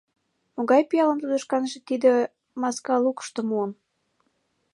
Могай 0.55 0.81
пиалым 0.89 1.17
тудо 1.21 1.35
шканже 1.43 1.77
тиде 1.87 2.11
маска 2.61 2.95
лукышто 3.03 3.41
муын?.. 3.49 3.71